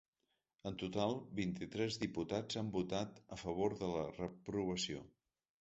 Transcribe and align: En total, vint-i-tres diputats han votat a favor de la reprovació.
En 0.69 0.77
total, 0.83 1.13
vint-i-tres 1.41 1.99
diputats 2.05 2.59
han 2.63 2.73
votat 2.79 3.23
a 3.39 3.39
favor 3.45 3.79
de 3.85 3.91
la 3.93 4.07
reprovació. 4.19 5.07